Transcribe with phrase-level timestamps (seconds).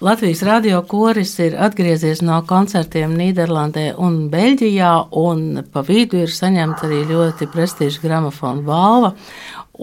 [0.00, 6.88] Latvijas radio koris ir atgriezies no koncertiem Nīderlandē un Beļģijā, un pa vidu ir saņemta
[6.88, 9.12] arī ļoti prestiža gramofona balva.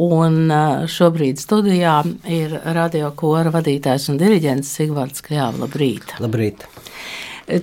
[0.03, 0.51] Un
[0.91, 5.63] šobrīd studijā ir radio kora vadītājs un diriģents Sigvards Kļāva.
[5.63, 6.13] Labrīt!
[6.23, 6.67] Labrīt!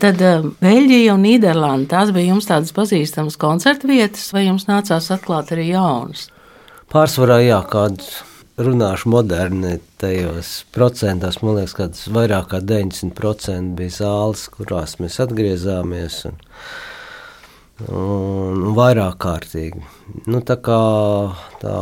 [0.01, 0.25] Tad
[0.61, 5.71] Beļģija un Nīderlanda tās bija jums tādas pazīstamas koncertu vietas, vai jums nācās atklāt arī
[5.75, 6.27] jaunas?
[6.93, 8.23] Pārsvarā jā, kādas
[8.59, 16.21] runāšu moderni tajos procentos, man liekas, kāds vairāk kā 90% bija zāles, kurās mēs atgriezāmies.
[16.31, 16.39] Un,
[17.87, 19.83] un, un vairāk kārtīgi.
[20.27, 20.83] Nu, tā kā
[21.63, 21.79] tā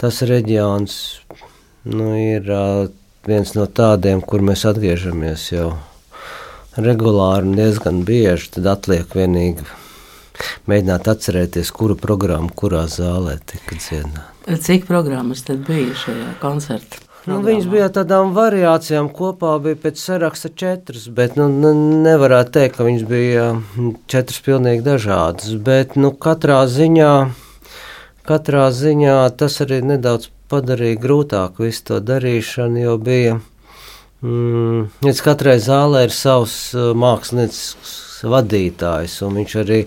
[0.00, 0.96] tas reģions
[1.88, 2.48] nu, ir
[3.28, 5.70] viens no tādiem, kur mēs atgriežamies jau
[6.76, 8.52] regulāri un diezgan bieži.
[8.56, 9.64] Tad atliek vienīgi
[10.70, 14.26] mēģināt atcerēties, kuru programmu, kurā zālē tika dziedāta.
[14.60, 17.04] Cik programmas tad bija šajā koncertā?
[17.28, 19.10] Nu, viņas bija tādām variācijām.
[19.12, 21.50] Kopā bija pēc saraksta četras, bet nu,
[22.06, 23.44] nevarētu teikt, ka viņas bija
[24.10, 25.52] četras pilnīgi dažādas.
[25.60, 27.12] Bet nu, katrā ziņā
[28.30, 33.40] Katrā ziņā tas arī nedaudz padarīja grūtāku visu to darīšanu, jo bija.
[34.20, 39.80] Mm, katrai zālē ir savs uh, māksliniecisks vadītājs, un viņš arī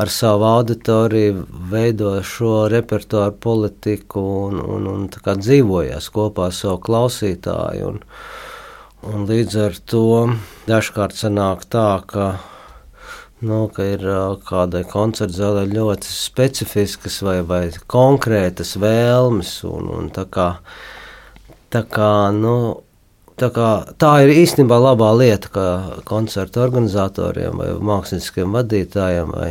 [0.00, 7.90] ar savu auditoriju veido šo repertuāru politiku un, un, un dzīvojas kopā ar savu klausītāju.
[7.94, 8.00] Un,
[9.10, 10.06] un līdz ar to
[10.68, 12.30] dažkārt sanāk tā, ka
[13.40, 14.02] Nu, ka ir
[14.44, 19.54] kādai koncerta zālē ļoti specifiskas vai, vai konkrētas vēlmes.
[19.64, 20.50] Un, un tā kā,
[21.72, 22.52] tā kā, nu,
[23.40, 25.66] tā, kā, tā ir īstenībā labā lieta, ka
[26.08, 29.50] koncerta organizatoriem vai mākslinieciskiem vadītājiem vai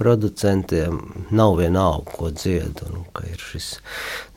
[0.00, 0.96] producentiem
[1.36, 3.74] nav vienalga, ko dzied, un ka ir šis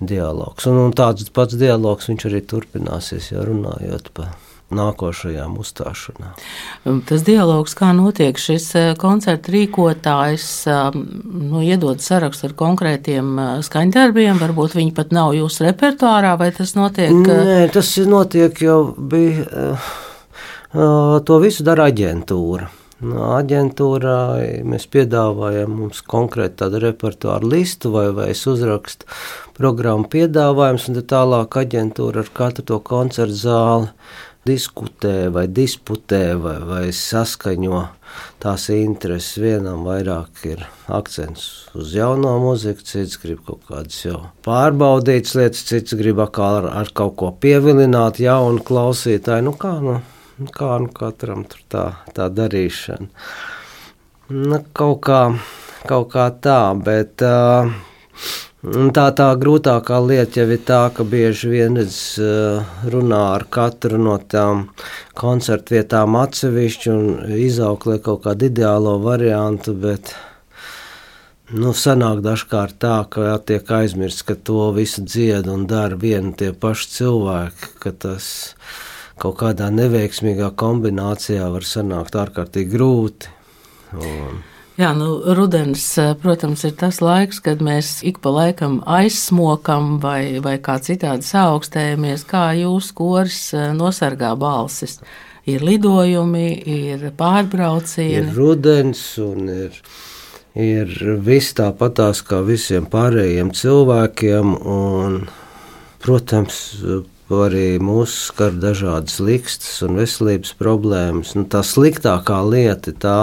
[0.03, 0.67] dialogs.
[0.67, 4.33] Un, un tāds pats dialogs viņš arī turpināsies, ja runājot par
[4.77, 6.35] nākošajām uzstāšanām.
[6.85, 11.01] Um, tas dialogs, kā notiek šis uh, koncerta rīkotājs, um,
[11.51, 16.75] nu, iedod sarakstu ar konkrētiem uh, skaņdarbiem, varbūt viņi pat nav jūsu repertuārā, vai tas
[16.77, 17.11] notiek?
[17.11, 19.67] Uh, Nē, tas notiek jau bija,
[20.73, 22.71] to visu dara aģentūra.
[23.03, 24.17] No aģentūrā
[24.69, 29.09] mēs piedāvājam mums konkrēti tādu repertuāru listu vai, vai es uzrakstu
[29.57, 33.89] programmu piedāvājums, un tālāk aģentūra ar katru to koncertu zāli
[34.47, 37.81] diskutē vai disputē vai, vai saskaņo
[38.43, 39.37] tās intereses.
[39.41, 41.45] Vienam vairāk ir akcents
[41.79, 47.15] uz jauno mūziku, cits grib kaut kādas jau pārbaudītas lietas, cits grib ar, ar kaut
[47.21, 49.47] ko pievilināt jaunu klausītāju.
[49.47, 49.99] Nu kā, nu,
[50.51, 53.09] kā nu katram tur tā, tā darīšana.
[54.33, 55.23] Nu, kaut kā,
[55.87, 57.71] kaut kā tā, bet uh,
[58.63, 63.97] Tā tā grūtākā lieta jau ir tā, ka bieži vien es eh, runā ar katru
[63.99, 64.69] no tām
[65.19, 70.13] koncertu vietām atsevišķi un izauklē kaut kādu ideālo variantu, bet
[71.51, 76.53] nu, sanāk dažkārt tā, ka tiek aizmirsts, ka to visu dzied un dara vieni tie
[76.55, 78.31] paši cilvēki, ka tas
[79.19, 83.35] kaut kādā neveiksmīgā kombinācijā var sanākt ārkārtīgi grūti.
[83.99, 84.39] Un,
[84.73, 90.39] Jā, nu, rudens, eh, protams, ir tas laiks, kad mēs ik pa laikam aizsmokam vai,
[90.41, 94.97] vai kā citādi saaugstējamies, kā jūsu koris eh, nosargā balsis.
[95.45, 98.23] Ir lidojumi, ir pārbraucieni.
[98.23, 99.77] Ir rudens un ir,
[100.57, 104.55] ir viss tāpatās kā visiem pārējiem cilvēkiem.
[104.73, 105.19] Un,
[106.01, 106.63] protams,
[107.31, 111.33] arī mūs skar dažādas likstas un veselības problēmas.
[111.37, 113.19] Nu, tā sliktākā lieta tā,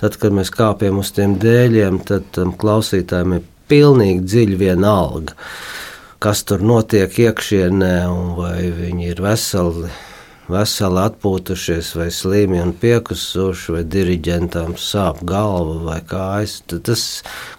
[0.00, 5.36] tad, kad mēs kāpjam uz tiem dēļiem, tad tam klausītājiem ir pilnīgi dziļi vienalga,
[6.22, 9.94] kas tur notiek iekšienē, un vai viņi ir veseli.
[10.46, 16.60] Veseli atpūtušies, vai slimi un piekusuši, vai diriģentam sāp galva vai kājas.
[16.70, 17.02] Tas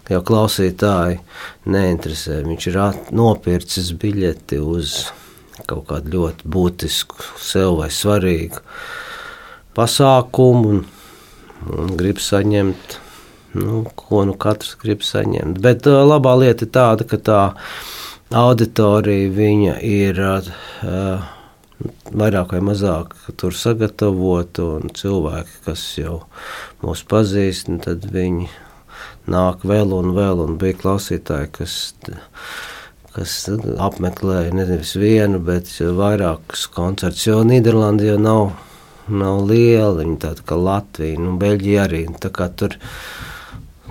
[0.07, 1.19] jau klausītāji
[1.67, 2.39] neinteresē.
[2.47, 2.79] Viņš ir
[3.11, 5.01] nopircis biļeti uz
[5.65, 8.61] kaut kādu ļoti būtisku, sev vai svarīgu
[9.77, 10.83] pasākumu un,
[11.77, 12.97] un grib saņemt,
[13.57, 15.61] nu, ko nu katrs grib saņemt.
[15.63, 17.41] Bet uh, labā lieta ir tāda, ka tā
[18.37, 21.27] auditorija ir uh,
[22.11, 26.21] vairāk vai mazāk tur sagatavota, un cilvēki, kas jau
[26.83, 28.49] mūs pazīst, nu, tad viņi
[29.29, 31.77] nāk vēl un vēl, un bija klausītāji, kas
[33.17, 33.35] kas
[33.81, 37.25] apmeklēja nevis vienu, bet vairākus koncertus.
[37.25, 38.43] Jo Nīderlanda jau nav,
[39.09, 42.03] nav liela, viņa tāda kā Latvija, nu, Beļģija arī.
[42.21, 42.77] Tur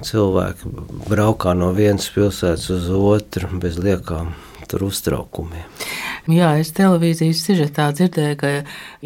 [0.07, 0.75] cilvēki
[1.09, 4.35] braukā no vienas pilsētas uz otru bez liekām
[4.71, 5.67] tur uztraukumiem.
[6.27, 8.49] Jā, es televīzijas sižetā dzirdēju, ka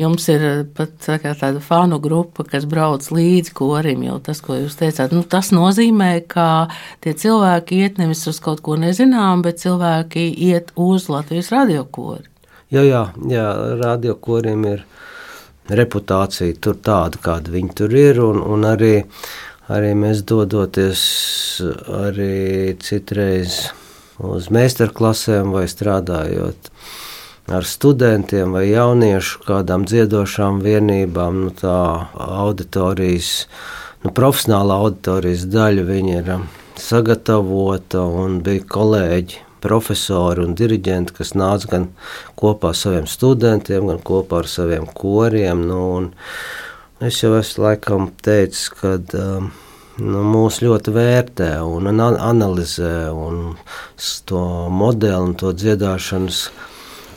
[0.01, 0.45] jums ir
[0.77, 4.07] pat tā tāda fanu grupa, kas brauc līdzi korim.
[4.25, 6.71] Tas, ko jūs teicāt, nu, tas nozīmē, ka
[7.05, 12.25] tie cilvēki iet nevis uz kaut ko nezinām, bet cilvēki iet uz Latvijas radiokoru.
[12.73, 13.45] Jā, jā, jā
[13.83, 14.87] radiokoriem ir
[15.69, 18.95] reputācija tur tāda, kāda viņi tur ir, un, un arī,
[19.69, 21.03] arī mēs dodoties
[22.01, 23.67] arī citreiz
[24.25, 26.73] uz meistarklasēm vai strādājot
[27.51, 31.77] ar studentiem vai jauniešu kādām dziedošām vienībām, nu tā
[32.15, 33.47] auditorijas,
[34.05, 36.35] nu profesionāla auditorijas daļa viņa ir
[36.81, 41.89] sagatavota un bija kolēģi profesori un diriģenti, kas nāca gan
[42.39, 45.67] kopā ar saviem studentiem, gan kopā ar saviem koriem.
[45.69, 45.83] Nu,
[47.05, 49.51] es jau esmu laikam teicis, ka um,
[50.01, 53.57] nu, mūs ļoti vērtē un analizē un
[54.29, 54.43] to
[54.73, 56.45] modeli un to dziedāšanas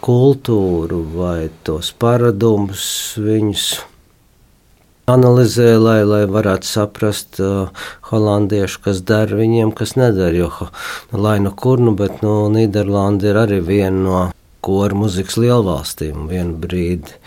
[0.03, 2.85] kultūru vai tos paradumus
[3.21, 3.67] viņus
[5.09, 10.35] analizē, lai, lai varētu saprast uh, holandiešu, kas dara viņiem, kas nedara.
[10.35, 10.69] Jo,
[11.11, 14.21] nu, lai nu kur, nu, bet nu, Nīderlanda ir arī viena no
[14.63, 16.27] koru muzikas lielvalstīm.
[16.31, 17.17] Vienu brīdi,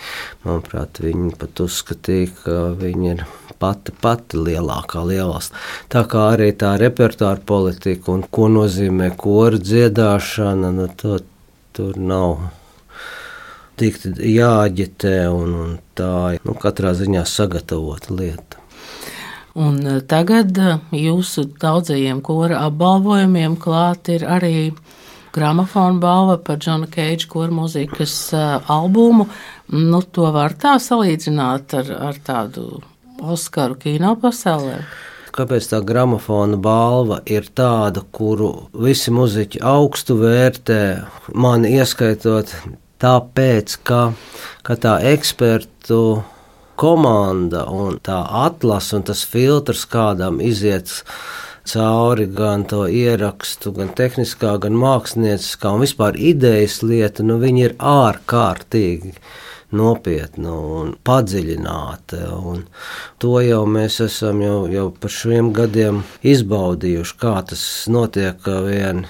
[0.46, 3.24] manuprāt, viņi pat uzskatīja, ka viņi ir
[3.60, 5.56] pati, pati lielākā lielvalsts.
[5.92, 11.20] Tā kā arī tā repertuāra politika un ko nozīmē koru dziedāšana, nu, to,
[11.76, 12.48] tur nav
[13.76, 18.62] tikt jāaģitē un, un tā nu, katrā ziņā sagatavota lieta.
[19.56, 24.70] Un e, tagad e, jūsu daudzajiem kora apbalvojumiem klāt ir arī
[25.32, 29.30] gramofona balva par Džona Keidža kora mūzikas e, albumu.
[29.72, 32.82] Nu, to var tā salīdzināt ar, ar tādu
[33.16, 34.82] Oskaru kino pasaulē.
[35.36, 40.80] Kāpēc tā gramofona balva ir tāda, kuru visi muzeķi augstu vērtē,
[41.32, 42.52] mani ieskaitot
[43.02, 44.00] Tāpēc, ka,
[44.64, 46.00] ka tā ekspertu
[46.80, 50.92] komanda un tā atlase un tas filtrs, kādam iziet
[51.66, 57.76] cauri gan to ierakstu, gan tehniskā, gan mākslinieckā un vispār idejas lieta, nu viņi ir
[57.80, 59.12] ārkārtīgi
[59.76, 62.22] nopietna un padziļināta.
[62.38, 62.64] Un
[63.22, 69.06] to jau mēs esam jau, jau par šiem gadiem izbaudījuši, kā tas notiek vien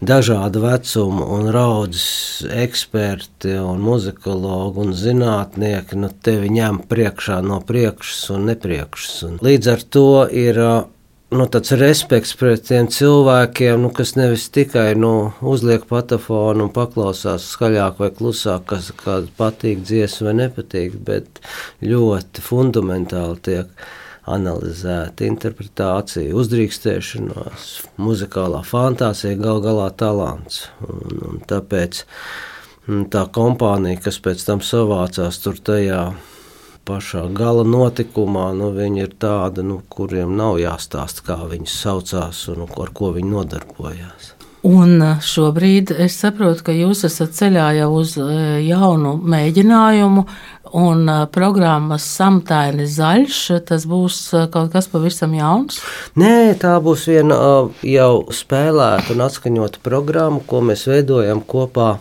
[0.00, 8.30] dažādu vecumu un raudzes eksperti un muzikologi un zinātnieki nu, tevi ņem priekšā no priekšas
[8.36, 9.20] un nepriekšas.
[9.28, 10.60] Un līdz ar to ir
[11.30, 17.46] nu, tāds respekts pret tiem cilvēkiem, nu, kas nevis tikai nu, uzliek patafonu un paklausās
[17.54, 18.90] skaļāk vai klusāk, kas
[19.38, 21.42] patīk dziesma vai nepatīk, bet
[21.84, 23.88] ļoti fundamentāli tiek
[24.34, 27.68] analizēta interpretācija, uzdrīkstēšanās,
[28.00, 30.64] muzikālā fantāzija, gal galā talants.
[30.86, 32.02] Un, un tāpēc
[32.88, 36.02] mm, tā kompānija, kas pēc tam savācās tur tajā
[36.88, 42.66] pašā gala notikumā, nu, viņi ir tādi, nu, kuriem nav jāstāsta, kā viņi saucās un
[42.66, 44.34] ar ko viņi nodarbojās.
[44.66, 50.24] Un šobrīd es saprotu, ka jūs esat ceļā jau uz jaunu mēģinājumu,
[50.76, 53.38] un programmas samtaini zaļš.
[53.68, 54.18] Tas būs
[54.52, 55.80] kaut kas pavisam jauns?
[56.20, 57.38] Nē, tā būs viena
[57.86, 61.94] jau spēlēta un atskaņota programma, ko mēs veidojam kopā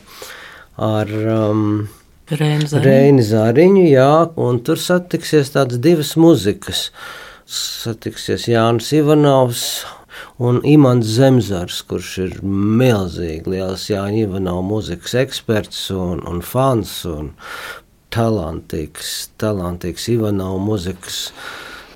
[0.75, 1.15] ar.
[1.35, 1.87] Um,
[2.29, 6.89] Reini Zariņu, jā, un tur satiksies tādas divas muzikas.
[7.49, 9.63] Satiksies Jānis Ivanovs
[10.37, 17.33] un Imants Zemzars, kurš ir milzīgi liels Jāņa Ivanova muzikas eksperts un, un fans un
[18.13, 21.25] talantīgs, talantīgs Ivanova muzikas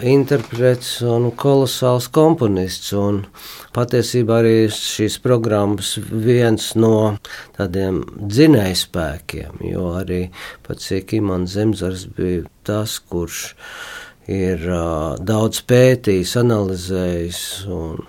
[0.03, 2.91] interprets un kolosāls komponists.
[2.97, 3.23] Un
[3.75, 7.17] patiesībā arī šīs programmas viens no
[7.57, 10.25] tādiem dzinējspēkiem, jo arī
[10.65, 13.53] pats Imants Zemzars bija tas, kurš
[14.31, 18.03] ir uh, daudz pētījis, analizējis un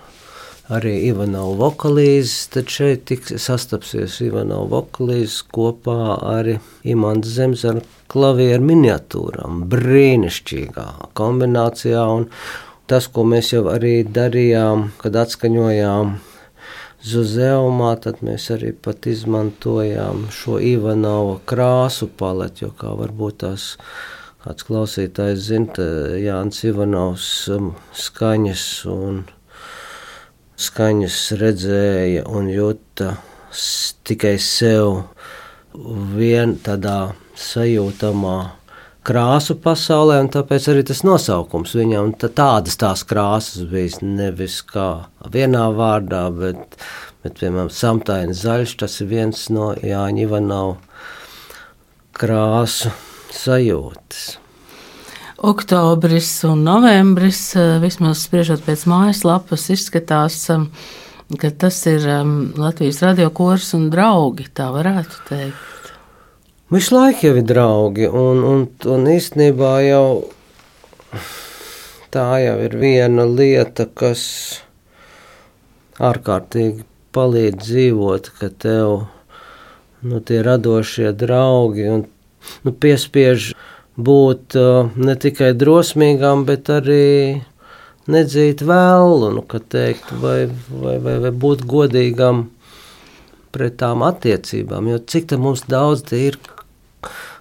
[0.73, 6.49] arī Ivanovs vokalīzes, tad šeit sastapsies Ivanovs vokalīzes kopā ar
[6.83, 12.05] Imants Zemzara klavieru miniatūrām, brīnišķīgā kombinācijā.
[12.17, 12.29] Un
[12.89, 16.17] tas, ko mēs jau arī darījām, kad atskaņojām
[17.05, 23.75] Zuzeumā, tad mēs arī pat izmantojām šo Ivanova krāsu paleti, jo kā varbūt tās
[24.41, 25.85] kāds klausītājs zina,
[26.17, 29.21] Jānis Ivanovs um, skaņas un
[30.61, 33.15] skaņas redzēja un jūta
[34.07, 35.01] tikai sev
[36.15, 38.37] vien tādā sajūtamā
[39.05, 45.67] krāsu pasaulē, un tāpēc arī tas nosaukums viņam tādas tās krāsas bija nevis kā vienā
[45.75, 46.79] vārdā, bet,
[47.23, 50.79] bet piemēram, samtaini zaļš, tas ir viens no Jāņa Ivanova
[52.15, 52.93] krāsu
[53.35, 54.44] sajūtas.
[55.37, 60.69] Oktobris un novembris, eh, vismaz spriežot pēc mājaslapas, izskatās, um,
[61.41, 65.91] ka tas ir um, Latvijas radiokors un draugi, tā varētu teikt.
[66.71, 68.63] Visu laiku jau ir draugi, un, un,
[68.95, 70.07] un īstenībā jau
[72.15, 74.23] tā jau ir viena lieta, kas
[75.99, 79.05] ārkārtīgi palīdz dzīvot, ka tev
[79.99, 82.05] nu, tie radošie draugi un
[82.63, 83.51] nu, piespiež
[83.95, 87.41] būt uh, ne tikai drosmīgām, bet arī
[88.11, 92.49] nedzīt vēlu, nu, teikt, vai, vai, vai, vai būt godīgam
[93.55, 94.91] pret tām attiecībām.
[94.91, 96.37] Jo cik mums daudz ir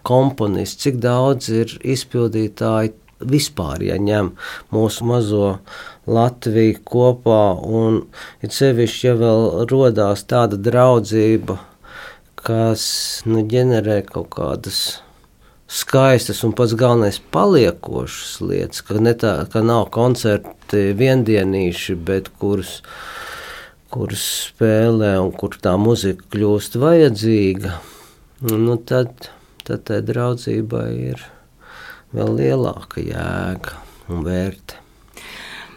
[0.07, 2.95] komponisti, cik daudz ir izpildītāji
[3.25, 4.33] vispār, ja ņem
[4.75, 5.59] mūsu mazo
[6.05, 8.03] Latviju kopā, un
[8.45, 11.57] it sevišķi, ja vēl rodās tāda draudzība,
[12.45, 12.85] kas
[13.25, 14.83] nu, ģenerē kaut kādas
[15.71, 22.79] skaistas un pats galvenais paliekošas lietas, ka, tā, ka nav koncerti viendienīši, bet kurus,
[23.95, 27.75] kurus spēlē un kur tā muzika kļūst vajadzīga,
[28.53, 29.31] nu tad,
[29.65, 31.27] tad tai draudzībai ir
[32.15, 33.79] vēl lielāka jēga
[34.13, 34.84] un vērtība.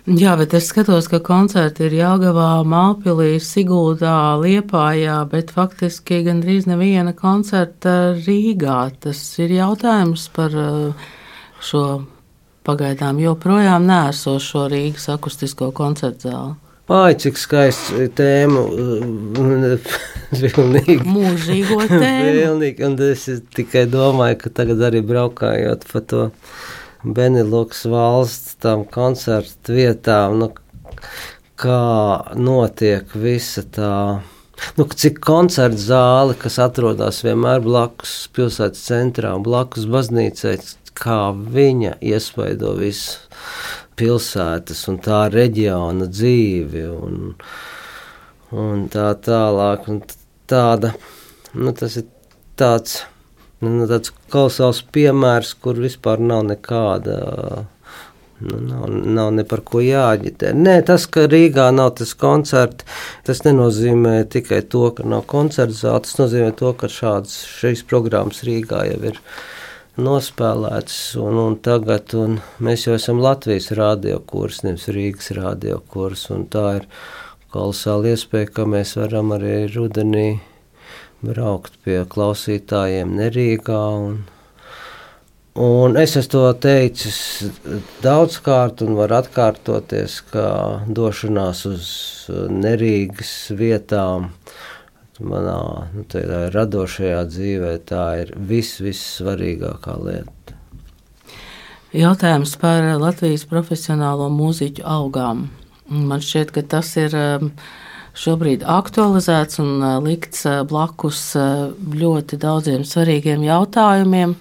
[0.08, 7.12] Jā, bet es skatos, ka koncerti ir Jāgavā, Mālpilī, Siguldā, Liepājā, bet faktiski gandrīz neviena
[7.12, 8.78] koncerta Rīgā.
[9.04, 11.10] Tas ir jautājums par uh,
[11.60, 11.84] šo
[12.64, 16.56] pagaidām joprojām nēsošo Rīgas akustisko koncertu zāli.
[16.88, 18.64] Ai, cik skaists tēma.
[20.40, 21.02] Pilnīgi.
[21.04, 22.32] Mūžīgo tēmu.
[22.32, 23.28] Pilnīgi, un es
[23.60, 26.30] tikai domāju, ka tagad arī braukājot pa to
[27.04, 30.50] Beneluks valsts tam koncertu vietām, nu,
[31.60, 31.82] kā
[32.38, 33.94] notiek visa tā.
[34.78, 40.56] Nu, cik koncerta zāle, kas atrodas vienmēr blakus pilsētas centrā un blakus baznīcai,
[40.98, 43.20] kā viņa iespaido visu
[43.98, 47.36] pilsētas un tā reģiona dzīvi un,
[48.58, 49.86] un tā tālāk.
[49.94, 50.02] Un
[50.50, 50.96] tāda,
[51.54, 52.10] nu, tas ir
[52.58, 53.04] tāds
[53.58, 57.18] Nu, nu, tāds kolosāls piemērs, kur vispār nav nekāda.
[58.38, 58.84] Nu, nav,
[59.18, 60.52] nav ne par ko jāģitē.
[60.54, 62.86] Nē, tas, ka Rīgā nav tas koncerts,
[63.26, 66.04] tas nenozīmē tikai to, ka nav koncerta zāle.
[66.06, 69.18] Tas nozīmē to, ka šādas šīs programmas Rīgā jau ir
[69.98, 71.00] nospēlētas.
[71.24, 76.28] Un, un tagad un mēs jau esam Latvijas radiokurs, nevis Rīgas radiokurs.
[76.54, 76.86] Tā ir
[77.56, 80.28] kolosāla iespēja, ka mēs varam arī rudenī
[81.28, 83.82] braukt pie klausītājiem Nerīgā.
[84.08, 84.18] Un,
[85.64, 87.20] un es esmu to teicis
[88.06, 90.48] daudzkārt, un var atkārtoties, ka
[90.88, 91.92] došanās uz
[92.52, 94.32] Nerīgas vietām
[95.18, 95.60] manā
[95.94, 96.06] nu,
[96.54, 100.58] radošajā dzīvē tā ir vis, vissvarīgākā lieta.
[101.98, 105.48] Jautājums par Latvijas profesionālo mūziķu algām.
[105.88, 107.52] Man šķiet, ka tas ir um,
[108.18, 114.36] šobrīd aktualizēts un likts blakus ļoti daudziem svarīgiem jautājumiem.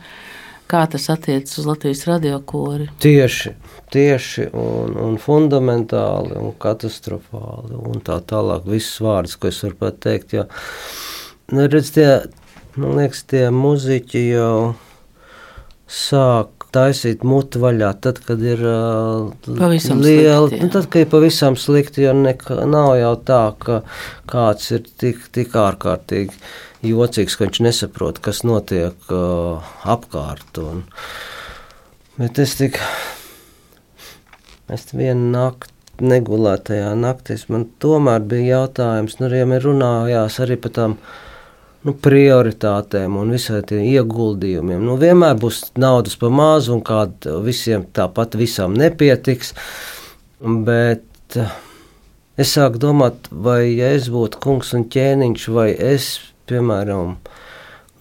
[0.67, 2.89] Kā tas attiecas uz Latvijas radiokori?
[2.99, 3.53] Tieši,
[3.95, 8.67] tieši un, un fundamentāli un katastrofāli un tā tālāk.
[8.67, 10.49] Viss vārds, ko es varu pateikt, jo,
[11.55, 12.09] nu, redz, tie,
[12.75, 14.57] man liekas, tie muziķi jau
[15.87, 21.59] sāk taisīt mutu vaļā, tad, kad ir uh, liela, slikti, nu, tad, kad ir pavisam
[21.61, 23.81] slikti, jo nekā, nav jau tā, ka
[24.31, 26.37] kāds ir tik, tik ārkārtīgi
[26.87, 30.61] jocīgs, ka viņš nesaprot, kas notiek uh, apkārt.
[30.63, 30.85] Un,
[32.21, 32.79] bet es tik,
[34.73, 35.73] es vienu nakti
[36.07, 40.99] negulētajā naktī, man tomēr bija jautājums, nu, ja mēs runājās arī par tām
[41.87, 44.83] nu, prioritātēm un visai tiem ieguldījumiem.
[44.83, 49.55] Nu, vienmēr būs naudas pa mazu, un kāda visiem tāpat visam nepietiks.
[50.67, 51.55] Bet eh,
[52.43, 56.11] es sāku domāt, vai ja es būtu kungs un ķēniņš, vai es,
[56.51, 57.17] piemēram,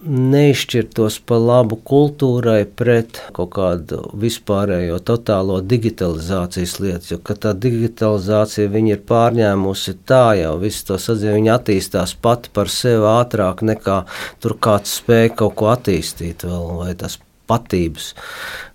[0.04, 7.14] neizšķirtos pa labu kultūrai pret kaut kādu vispārējo totālo digitalizācijas lietu.
[7.14, 11.38] Jo tā digitalizācija ir pārņēmusi tā jau visu to sadzīvi.
[11.40, 14.02] Viņa attīstās pati par sevi ātrāk nekā
[14.44, 18.10] tur kāds spēja kaut ko attīstīt vēl, vai tas patības.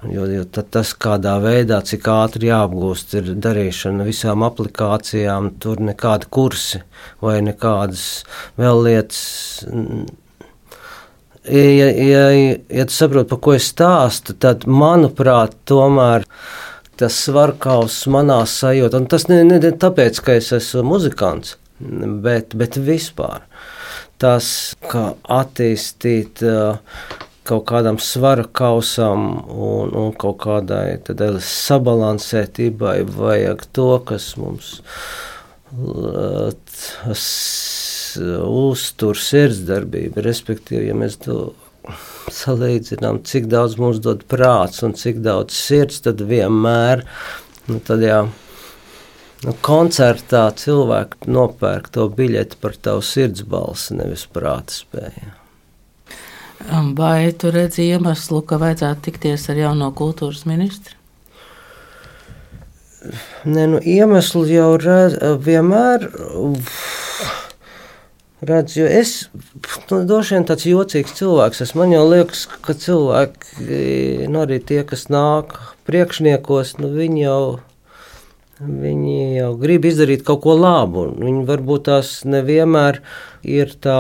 [0.08, 6.82] Jo, jo tas, kādā veidā, cik ātri jāapgūst, ir darīšana visām aplikācijām, tur nekādi kursi
[7.22, 8.24] vai nekādas
[8.60, 9.22] vēl lietas
[11.46, 12.26] ja, ja,
[12.70, 16.28] ja tu saproti, par ko es stāstu, tad, manuprāt, tomēr
[17.02, 21.58] tas svarkaus manā sajūtā, un tas ne, ne tāpēc, ka es esmu muzikants,
[22.26, 23.42] bet, bet vispār.
[24.22, 26.44] Tas, kā attīstīt,
[27.50, 31.00] kaut kādam svara kausam un, un kaut kādai
[31.42, 34.76] sabalansētībai vajag to, kas mums
[38.20, 40.24] uztur sirdsdarbību.
[40.26, 41.54] Respektīvi, ja mēs to
[42.32, 47.04] salīdzinām, cik daudz mums dod prāts un cik daudz sirds, tad vienmēr
[47.70, 48.22] nu, tad jā,
[49.46, 55.36] nu, koncertā cilvēki nopērk to biļeti par tavu sirds balsi, nevis prāta spēju.
[56.98, 60.98] Vai tu redzi iemeslu, ka vajadzētu tikties ar jauno kultūras ministru?
[63.50, 66.06] Nē, nu, iemeslu jau redz, vienmēr
[68.42, 69.30] redz, jo es
[69.92, 71.84] nu, droši vien tāds jocīgs cilvēks esmu.
[71.84, 73.68] Man jau liekas, ka cilvēki,
[74.32, 75.58] nu, arī tie, kas nāk
[75.90, 77.44] priekšniekos, nu, viņi jau.
[78.62, 81.08] Viņi jau grib izdarīt kaut ko labu.
[81.18, 83.00] Viņi varbūt tās nevienmēr
[83.42, 83.96] ir tā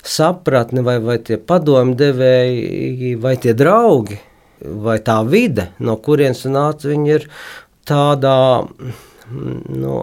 [0.00, 4.16] sapratne, vai, vai tie padomu devēji, vai tie draugi,
[4.64, 6.88] vai tā vide, no kurienes nāca.
[6.88, 7.28] Viņi ir
[7.84, 8.64] tādā,
[9.28, 10.00] nu,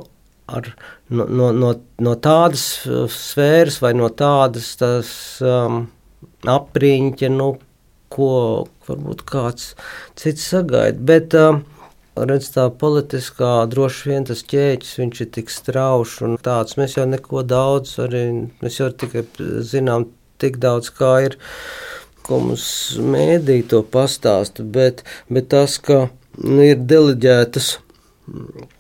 [0.49, 0.73] ar,
[1.09, 2.65] no, no, no, no tādas
[3.13, 5.09] sfēras vai no tādas tas,
[5.45, 5.83] um,
[6.47, 7.49] apriņķa, nu,
[8.09, 8.31] ko
[8.87, 9.73] varbūt kāds
[10.17, 10.97] cits sagaida.
[11.11, 11.61] Bet, um,
[12.17, 16.77] redz, tā politiskā droši vien tas ķēķis, viņš ir tik strauši un tāds.
[16.79, 18.23] Mēs jau neko daudz, arī
[18.63, 19.25] mēs jau tikai
[19.65, 20.09] zinām
[20.41, 21.37] tik daudz, kā ir,
[22.25, 22.65] ko mums
[23.01, 26.07] mēdī to pastāsta, bet, bet tas, ka
[26.39, 27.77] nu, ir deleģētas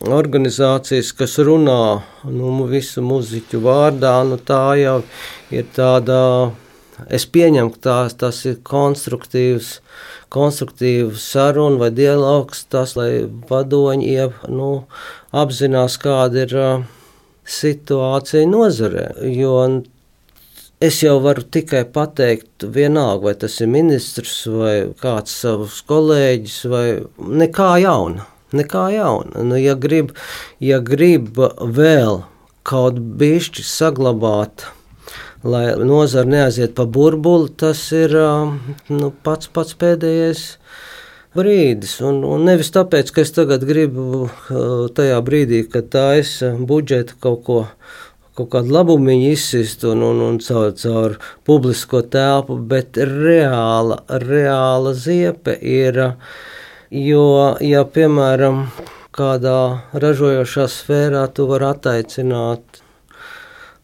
[0.05, 5.01] organizācijas, kas runā nu, visu muziķu vārdā, nu, tā jau
[5.53, 6.19] ir tāda.
[7.07, 9.77] Es pieņemu, ka tās, tas ir konstruktīvs,
[10.35, 14.71] konstruktīvs saruna vai dialogs, tas, lai vadoņi iep, nu,
[15.31, 16.83] apzinās, kāda ir uh,
[17.47, 19.05] situācija nozarē.
[19.31, 19.53] Jo
[20.83, 26.85] es jau varu tikai pateikt, vienalga, vai tas ir ministrs vai kāds savus kolēģis, vai
[27.43, 28.27] nekā jauna.
[28.55, 29.43] Nekā jauna.
[29.45, 30.15] Nu, ja, grib,
[30.63, 32.23] ja grib vēl
[32.65, 34.65] kaut bišķi saglabāt,
[35.45, 38.15] lai nozara neaiziet pa burbuli, tas ir
[38.89, 40.43] nu, pats pats pēdējais
[41.37, 41.99] brīdis.
[42.05, 44.27] Un, un nevis tāpēc, ka es tagad gribu
[44.97, 47.65] tajā brīdī, kad tā es budžetu kaut ko.
[48.39, 55.57] Kaut kādu labumu izsist un, un, un caur, caur publisko telpu, bet reāla, reāla ziepe
[55.59, 56.29] ir uh,
[56.89, 58.63] Jo, ja piemēram
[59.13, 62.79] kādā ražojošā sfērā tu vari attaicināt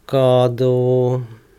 [0.09, 0.69] kādu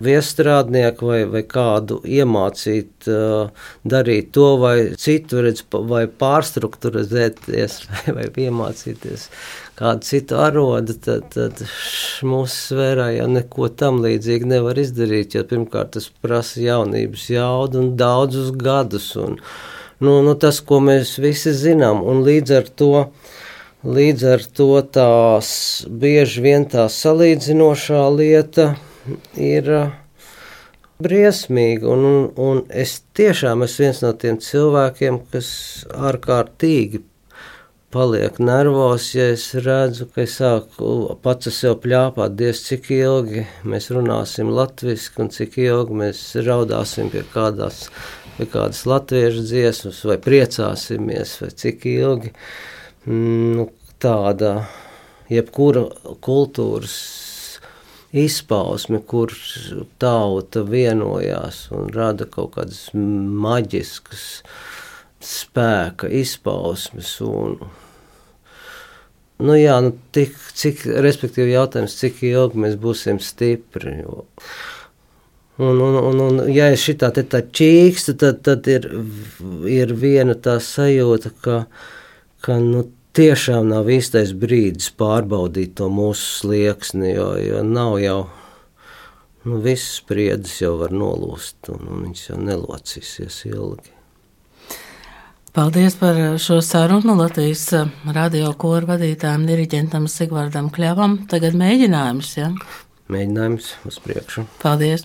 [0.03, 8.27] viestrādnieku vai, vai kādu iemācīt uh, darīt to vai citu, redz, vai pārstruktūrizēties vai, vai
[8.49, 9.29] iemācīties
[9.79, 11.63] kādu citu arodu, tad, tad
[12.27, 17.97] mūsu sfērā jau neko tam līdzīgi nevar izdarīt, jo pirmkārt tas prasa jaunības jaudu un
[18.03, 19.13] daudzus gadus.
[19.23, 22.03] Un, uh, nu, nu, tas, ko mēs visi zinām.
[22.05, 22.93] Un līdz ar to,
[23.87, 25.51] līdz ar to tās
[25.89, 28.73] bieži vien tā salīdzinošā lieta
[29.39, 29.73] ir
[31.03, 31.89] briesmīga.
[31.93, 35.51] Un, un, un es tiešām esmu viens no tiem cilvēkiem, kas
[35.93, 37.03] ārkārtīgi
[37.97, 43.89] paliek nervos, ja es redzu, ka es sāku pats sev plāpāt, diez cik ilgi mēs
[43.95, 47.87] runāsim latviešu, un cik ilgi mēs raudāsim pie kādās
[48.37, 52.33] vai kādas latviešu dziesmas, vai priecāsimies, vai cik ilgi.
[53.07, 53.69] Nu,
[54.03, 54.67] tāda
[55.33, 55.87] jebkura
[56.25, 56.97] kultūras
[58.17, 59.33] izpausme, kur
[60.01, 64.27] tauta vienojās un rada kaut kādas maģiskas
[65.23, 67.11] spēka izpausmes.
[67.25, 67.59] Un,
[69.43, 74.01] nu jā, nu tik, cik, respektīvi jautājums, cik ilgi mēs būsim stipri.
[74.05, 74.25] Jo,
[75.59, 78.91] Un, un, un, un ja es šitā te tā čīkstu, tad, tad ir,
[79.73, 81.63] ir viena tā sajūta, ka,
[82.45, 82.85] ka nu,
[83.17, 88.21] tiešām nav īstais brīdis pārbaudīt to mūsu slieksni, jo, jo nav jau,
[89.49, 93.93] nu, visas spriedzes jau var nolūst, un, un viņas jau nelocīsies ilgi.
[95.57, 97.71] Paldies par šo sarunu Latvijas
[98.13, 101.23] radio koru vadītājiem, diriģentam Sigvardam Kļavam.
[101.33, 102.51] Tagad mēģinājums, ja?
[103.09, 104.45] Mēģinājums uz priekšu.
[104.61, 105.05] Paldies!